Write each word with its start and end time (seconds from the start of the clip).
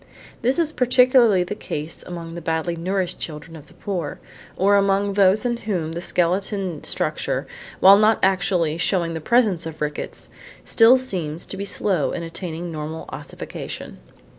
This 0.41 0.57
is 0.57 0.73
particularly 0.73 1.43
the 1.43 1.53
case 1.53 2.01
among 2.07 2.33
the 2.33 2.41
badly 2.41 2.75
nourished 2.75 3.19
children 3.19 3.55
of 3.55 3.67
the 3.67 3.75
poor, 3.75 4.19
or 4.57 4.75
among 4.75 5.13
those 5.13 5.45
in 5.45 5.57
whom 5.57 5.91
the 5.91 6.01
skeleton 6.01 6.83
structure, 6.83 7.45
while 7.81 7.99
not 7.99 8.17
actually 8.23 8.79
showing 8.79 9.13
the 9.13 9.21
presence 9.21 9.67
of 9.67 9.79
rickets, 9.79 10.29
still 10.63 10.97
seems 10.97 11.45
to 11.45 11.55
be 11.55 11.65
slow 11.65 12.13
in 12.13 12.23
attaining 12.23 12.71
normal 12.71 13.05
ossification. 13.13 13.99